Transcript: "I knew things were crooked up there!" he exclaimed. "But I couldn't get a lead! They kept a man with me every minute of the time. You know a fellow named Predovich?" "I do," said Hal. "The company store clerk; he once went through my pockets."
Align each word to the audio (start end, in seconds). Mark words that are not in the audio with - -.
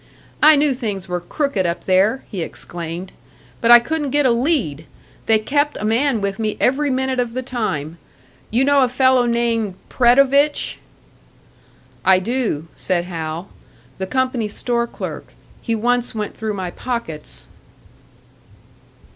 "I 0.41 0.55
knew 0.55 0.73
things 0.73 1.07
were 1.07 1.19
crooked 1.19 1.63
up 1.67 1.83
there!" 1.85 2.23
he 2.27 2.41
exclaimed. 2.41 3.11
"But 3.61 3.69
I 3.69 3.77
couldn't 3.77 4.09
get 4.09 4.25
a 4.25 4.31
lead! 4.31 4.87
They 5.27 5.37
kept 5.37 5.77
a 5.79 5.85
man 5.85 6.21
with 6.21 6.39
me 6.39 6.57
every 6.59 6.89
minute 6.89 7.19
of 7.19 7.35
the 7.35 7.43
time. 7.43 7.99
You 8.49 8.65
know 8.65 8.79
a 8.81 8.89
fellow 8.89 9.27
named 9.27 9.75
Predovich?" 9.89 10.79
"I 12.03 12.17
do," 12.17 12.67
said 12.75 13.05
Hal. 13.05 13.49
"The 13.99 14.07
company 14.07 14.47
store 14.47 14.87
clerk; 14.87 15.33
he 15.61 15.75
once 15.75 16.15
went 16.15 16.35
through 16.35 16.55
my 16.55 16.71
pockets." 16.71 17.45